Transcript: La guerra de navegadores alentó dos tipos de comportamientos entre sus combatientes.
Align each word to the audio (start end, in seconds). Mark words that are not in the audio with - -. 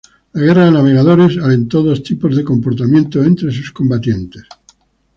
La 0.33 0.41
guerra 0.45 0.65
de 0.65 0.71
navegadores 0.71 1.37
alentó 1.37 1.83
dos 1.83 2.01
tipos 2.01 2.35
de 2.35 2.43
comportamientos 2.43 3.23
entre 3.23 3.51
sus 3.51 3.71
combatientes. 3.71 4.45